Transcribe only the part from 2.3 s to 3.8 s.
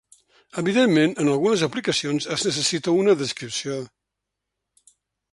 es necessita una descripció.